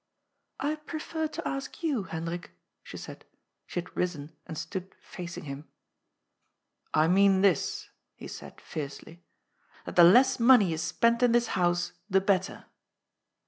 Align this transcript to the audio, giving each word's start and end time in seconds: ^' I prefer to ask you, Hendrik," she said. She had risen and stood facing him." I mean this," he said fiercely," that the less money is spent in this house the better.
^' 0.59 0.65
I 0.67 0.77
prefer 0.77 1.27
to 1.27 1.47
ask 1.47 1.83
you, 1.83 2.05
Hendrik," 2.05 2.53
she 2.81 2.97
said. 2.97 3.23
She 3.67 3.79
had 3.81 3.95
risen 3.95 4.31
and 4.47 4.57
stood 4.57 4.95
facing 4.99 5.43
him." 5.43 5.67
I 7.01 7.07
mean 7.07 7.41
this," 7.41 7.89
he 8.15 8.27
said 8.27 8.59
fiercely," 8.59 9.23
that 9.85 9.97
the 9.97 10.03
less 10.03 10.39
money 10.39 10.73
is 10.73 10.81
spent 10.81 11.21
in 11.21 11.33
this 11.33 11.49
house 11.53 11.91
the 12.09 12.19
better. 12.19 12.65